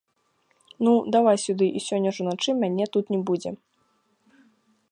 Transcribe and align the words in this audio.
Ну, 0.85 0.93
давай 1.15 1.37
сюды, 1.45 1.65
і 1.79 1.83
сёння 1.87 2.13
ж 2.19 2.25
уначы 2.25 2.49
мяне 2.63 2.85
тут 2.97 3.05
не 3.17 3.23
будзе. 3.31 3.55